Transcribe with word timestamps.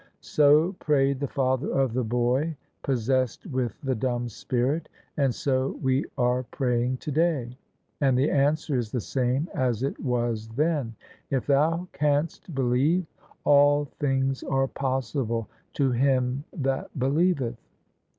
So 0.21 0.73
prayed 0.79 1.19
the 1.19 1.27
father 1.27 1.69
of 1.71 1.93
the 1.93 2.03
boy 2.03 2.55
possessed 2.81 3.45
with 3.45 3.79
the 3.81 3.93
dumb 3.93 4.29
spirit; 4.29 4.89
and 5.15 5.31
so 5.35 5.77
we 5.79 6.05
are 6.17 6.41
praying 6.41 6.97
today. 6.97 7.55
And 7.99 8.17
the 8.17 8.31
answer 8.31 8.75
is 8.79 8.91
the 8.91 8.99
same 8.99 9.47
as 9.53 9.83
it 9.83 9.99
was 9.99 10.47
then:" 10.47 10.95
If 11.29 11.45
thou 11.45 11.87
canst 11.93 12.55
believe, 12.55 13.05
all 13.43 13.85
things 13.99 14.41
are 14.41 14.67
possible 14.67 15.47
to 15.73 15.91
him 15.91 16.45
that 16.51 16.89
believeth." 16.97 17.59